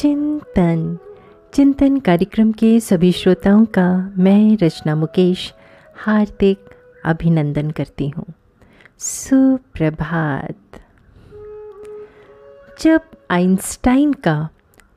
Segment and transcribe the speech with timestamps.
[0.00, 0.98] चिंतन।
[1.52, 5.54] चिंतन कार्यक्रम के सभी श्रोताओं का मैं रचना मुकेश
[5.96, 6.58] हार्दिक
[7.04, 8.24] अभिनंदन करती हूँ।
[8.98, 10.80] सुप्रभात।
[12.80, 13.00] जब
[13.30, 14.48] आइंस्टाइन का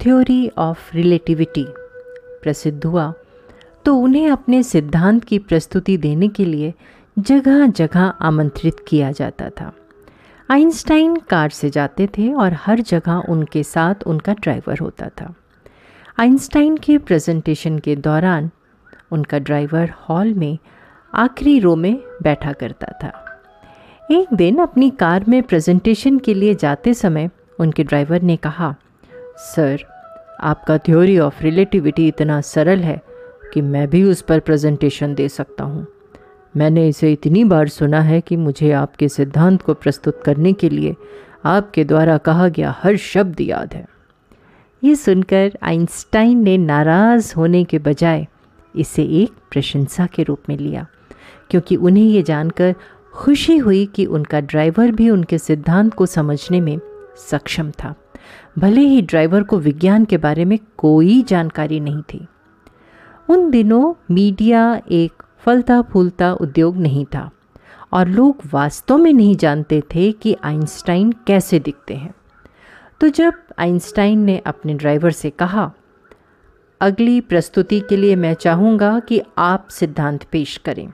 [0.00, 1.66] थ्योरी ऑफ़ रिलेटिविटी
[2.42, 3.12] प्रसिद्ध हुआ
[3.84, 6.74] तो उन्हें अपने सिद्धांत की प्रस्तुति देने के लिए
[7.18, 9.72] जगह जगह आमंत्रित किया जाता था।
[10.54, 15.34] आइंस्टाइन कार से जाते थे और हर जगह उनके साथ उनका ड्राइवर होता था।
[16.20, 18.50] आइंस्टाइन के प्रेजेंटेशन के दौरान
[19.12, 20.58] उनका ड्राइवर हॉल में
[21.14, 23.40] आखिरी रो में बैठा करता था।
[24.10, 28.74] एक दिन अपनी कार में प्रेजेंटेशन के लिए जाते समय उनके ड्राइवर ने कहा,
[29.36, 29.84] सर,
[30.40, 33.00] आपका थ्योरी ऑफ़ रिलेटिविटी इतना सरल है
[33.54, 35.86] कि मैं भी उस पर प्रेजेंटेशन दे सकता हूँ।
[36.56, 40.94] मैंने इसे इतनी बार सुना है कि मुझे आपके सिद्धांत को प्रस्तुत करने के लिए
[41.44, 43.86] आपके द्वारा कहा गया हर शब्द याद है।
[44.82, 48.26] ये सुनकर आइंस्टाइन ने नाराज़ होने के बजाय
[48.74, 50.86] इसे एक प्रशंसा के रूप में लिया,
[51.50, 52.74] क्योंकि उन्हें ये जानकर
[53.14, 56.78] खुशी हुई कि उनका ड्राइवर भी उनके सिद्धांत को समझने में
[57.30, 57.94] सक्षम था।
[58.58, 62.26] भले ही ड्राइवर को विज्ञान के बारे में कोई जानकारी नहीं थी।
[63.28, 67.30] उन दिनों मीडिया एक फलता फूलता उद्योग नहीं था।
[67.92, 72.14] और लोग वास्तव में नहीं जानते थे कि आइंस्टाइन कैसे दिखते हैं।
[73.00, 75.72] तो जब आइंस्टाइन ने अपने ड्राइवर से कहा,
[76.80, 80.88] अगली प्रस्तुति के लिए मैं चाहूँगा कि आप सिद्धांत पेश करें।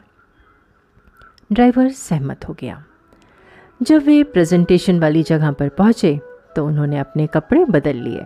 [1.53, 2.85] ड्राइवर सहमत हो गया।
[3.83, 6.21] जब वे प्रेजेंटेशन वाली जगह पर पहुँचे
[6.57, 8.25] तो उन्होंने अपने कपड़े बदल लिए।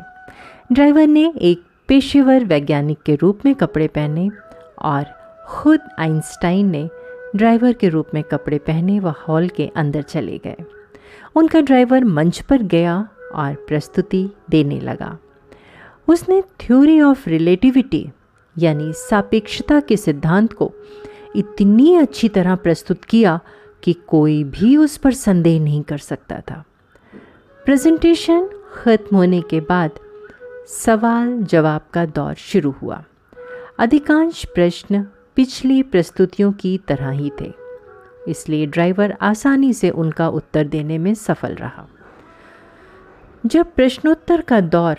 [0.73, 4.31] ड्राइवर ने एक पेशेवर वैज्ञानिक के रूप में कपड़े पहने
[4.83, 6.89] और खुद आइंस्टाइन ने
[7.37, 10.57] ड्राइवर के रूप में कपड़े पहने व हॉल के अंदर चले गए।
[11.37, 15.19] उनका ड्राइवर मंच पर गया और प्रस्तुति देने लगा।
[16.09, 18.09] उसने थ्योरी ऑफ़ रिलेटिविटी
[18.59, 20.73] यानी सापेक्षता के सिद्धांत को
[21.37, 23.41] इतनी अच्छी तरह प्रस्तुत किया
[23.83, 26.65] कि कोई भी उस पर संदेह नहीं कर सकता था।
[27.65, 29.91] प्रेजेंटेशन ख़त्म होने के बाद
[30.69, 33.05] सवाल जवाब का दौर शुरू हुआ।
[33.79, 37.53] अधिकांश प्रश्न पिछली प्रस्तुतियों की तरह ही थे।
[38.29, 41.87] इसलिए ड्राइवर आसानी से उनका उत्तर देने में सफल रहा।
[43.45, 44.99] जब प्रश्नोत्तर का दौर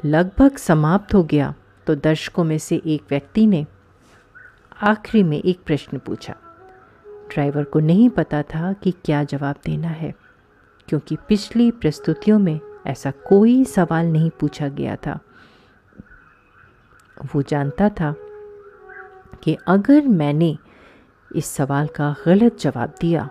[0.00, 1.54] लगभग समाप्त हो गया
[1.86, 3.66] तो दर्शकों में से एक व्यक्ति ने
[4.82, 6.34] आखिरी में एक प्रश्न पूछा।
[7.30, 10.14] ड्राइवर को नहीं पता था कि क्या जवाब देना है,
[10.88, 15.18] क्योंकि पिछली प्रस्तुतियों में ऐसा कोई सवाल नहीं पूछा गया था।
[17.34, 18.14] वो जानता था
[19.44, 20.56] कि अगर मैंने
[21.30, 23.28] इस सवाल का गलत जवाब दिया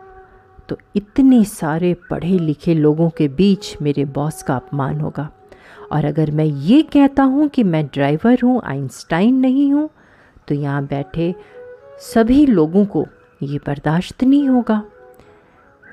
[0.70, 5.30] तो इतने सारे पढ़े लिखे लोगों के बीच मेरे बॉस का अपमान होगा।
[5.92, 9.90] और अगर मैं ये कहता हूँ कि मैं ड्राइवर हूँ, आइंस्टाइन नहीं हूँ
[10.48, 11.34] तो यहाँ बैठे
[12.04, 13.06] सभी लोगों को
[13.42, 14.82] ये बर्दाश्त नहीं होगा।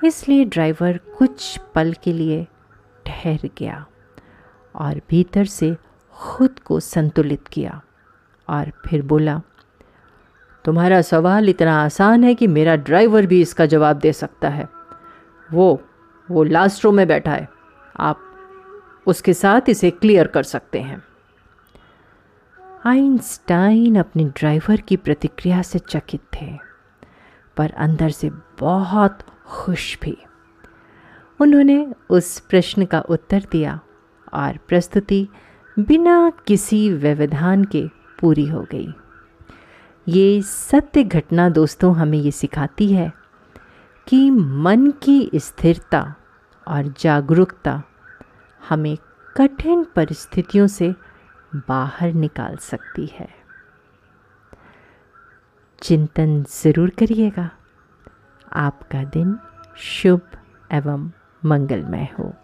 [0.05, 2.47] इसलिए ड्राइवर कुछ पल के लिए
[3.07, 3.85] ठहर गया
[4.75, 5.75] और भीतर से
[6.17, 7.81] खुद को संतुलित किया
[8.49, 9.41] और फिर बोला
[10.65, 14.69] तुम्हारा सवाल इतना आसान है कि मेरा ड्राइवर भी इसका जवाब दे सकता है।
[15.53, 15.83] वो
[16.29, 17.49] वो लास्ट रो में बैठा है।
[18.01, 18.21] आप
[19.07, 21.03] उसके साथ इसे क्लियर कर सकते हैं।
[22.87, 26.59] आइंस्टाइन अपने ड्राइवर की प्रतिक्रिया से चकित थे,
[27.57, 30.17] पर अंदर से बहुत खुश भी।
[31.41, 33.81] उन्होंने उस प्रश्न का उत्तर दिया
[34.35, 35.29] और प्रस्तुति
[35.79, 37.87] बिना किसी व्यवधान के
[38.21, 38.93] पूरी हो गई।
[40.09, 43.13] ये सत्य घटना दोस्तों हमें ये सिखाती है
[44.09, 46.15] कि मन की स्थिरता
[46.69, 47.83] और जागरूकता
[48.69, 48.97] हमें
[49.37, 50.95] कठिन परिस्थितियों से
[51.69, 53.29] बाहर निकाल सकती है।
[55.83, 57.51] चिंतन ज़रूर करिएगा।
[58.53, 59.39] आपका दिन
[59.77, 60.21] शुभ
[60.73, 61.11] एवं
[61.45, 62.35] मंगलमय हो।